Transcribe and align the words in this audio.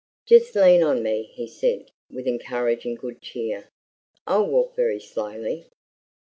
"Just 0.25 0.55
lean 0.55 0.81
on 0.81 1.03
me," 1.03 1.29
he 1.35 1.45
said, 1.45 1.91
with 2.09 2.25
encouraging 2.25 2.95
good 2.95 3.21
cheer. 3.21 3.69
"I'll 4.25 4.47
walk 4.47 4.75
very 4.75 4.99
slowly." 4.99 5.67